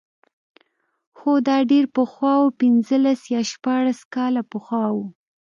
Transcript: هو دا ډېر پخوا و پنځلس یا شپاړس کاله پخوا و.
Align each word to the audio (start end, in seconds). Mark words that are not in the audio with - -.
هو 1.19 1.31
دا 1.47 1.57
ډېر 1.71 1.85
پخوا 1.95 2.33
و 2.41 2.55
پنځلس 2.59 3.21
یا 3.33 3.41
شپاړس 3.51 3.99
کاله 4.13 4.41
پخوا 4.51 4.85
و. 4.95 4.97